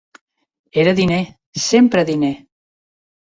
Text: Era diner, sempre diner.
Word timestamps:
Era 0.83 0.93
diner, 0.99 1.19
sempre 1.67 2.05
diner. 2.09 2.33